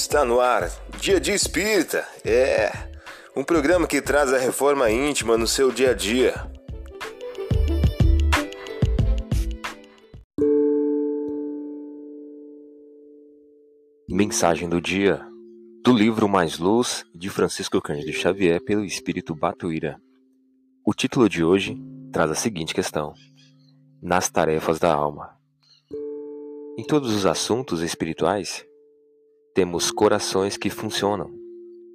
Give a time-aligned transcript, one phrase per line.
[0.00, 0.70] Está no ar,
[1.00, 2.06] Dia de Espírita.
[2.24, 2.70] É
[3.36, 6.34] um programa que traz a reforma íntima no seu dia a dia.
[14.08, 15.20] Mensagem do dia
[15.84, 20.00] do livro Mais Luz de Francisco Cândido Xavier pelo Espírito Batuíra.
[20.86, 21.76] O título de hoje
[22.12, 23.14] traz a seguinte questão:
[24.00, 25.36] Nas tarefas da alma.
[26.78, 28.64] Em todos os assuntos espirituais,
[29.58, 31.32] temos corações que funcionam.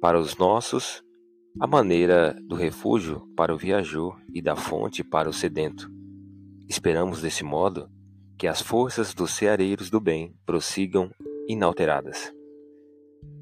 [0.00, 1.02] Para os nossos,
[1.58, 5.90] a maneira do refúgio para o viajor e da fonte para o sedento.
[6.68, 7.90] Esperamos desse modo
[8.38, 11.10] que as forças dos ceareiros do bem prossigam
[11.48, 12.32] inalteradas.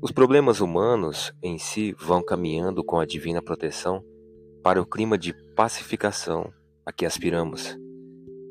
[0.00, 4.02] Os problemas humanos em si vão caminhando com a divina proteção
[4.62, 6.50] para o clima de pacificação
[6.86, 7.76] a que aspiramos.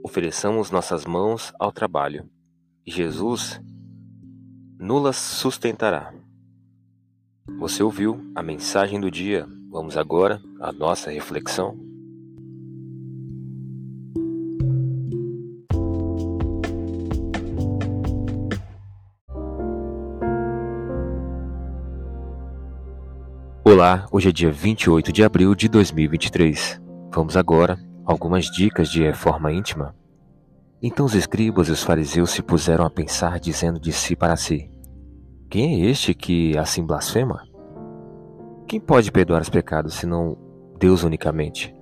[0.04, 2.30] Ofereçamos nossas mãos ao trabalho.
[2.86, 3.60] Jesus
[4.80, 6.14] nulas sustentará.
[7.60, 9.48] Você ouviu a mensagem do dia.
[9.70, 11.78] Vamos agora à nossa reflexão.
[23.64, 26.82] Olá, hoje é dia 28 de abril de 2023.
[27.14, 29.96] Vamos agora algumas dicas de reforma íntima.
[30.88, 34.70] Então os escribas e os fariseus se puseram a pensar, dizendo de si para si:
[35.50, 37.42] Quem é este que assim blasfema?
[38.68, 40.38] Quem pode perdoar os pecados senão
[40.78, 41.74] Deus unicamente?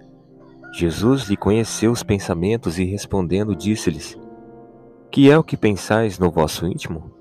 [0.72, 4.18] Jesus lhe conheceu os pensamentos e respondendo disse-lhes:
[5.12, 7.12] Que é o que pensais no vosso íntimo?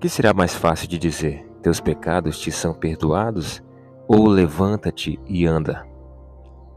[0.00, 3.62] Que será mais fácil de dizer: Teus pecados te são perdoados?
[4.08, 5.86] Ou levanta-te e anda?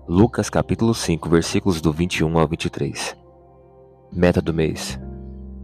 [0.08, 3.21] Lucas capítulo 5, versículos do 21 ao 23.
[4.14, 5.00] Meta do mês: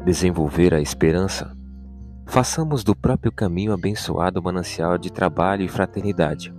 [0.06, 1.54] desenvolver a esperança.
[2.26, 6.54] Façamos do próprio caminho abençoado manancial de trabalho e fraternidade,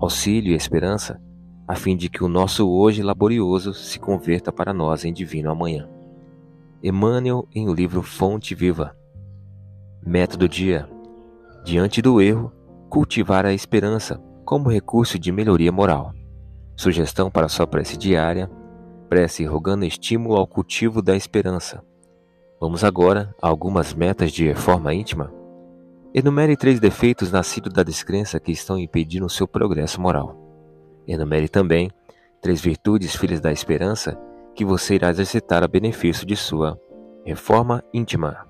[0.00, 1.20] auxílio e esperança,
[1.68, 5.86] a fim de que o nosso hoje laborioso se converta para nós em divino amanhã.
[6.82, 8.96] Emmanuel em o livro Fonte Viva.
[10.02, 10.88] Meta do dia:
[11.66, 12.50] diante do erro,
[12.88, 16.14] cultivar a esperança como recurso de melhoria moral.
[16.74, 18.50] Sugestão para sua prece diária
[19.10, 21.84] prece rogando estímulo ao cultivo da esperança.
[22.60, 25.34] Vamos agora a algumas metas de reforma íntima.
[26.14, 30.36] Enumere três defeitos nascidos da descrença que estão impedindo o seu progresso moral.
[31.08, 31.90] Enumere também
[32.40, 34.16] três virtudes filhas da esperança
[34.54, 36.78] que você irá exercitar a benefício de sua
[37.24, 38.49] reforma íntima.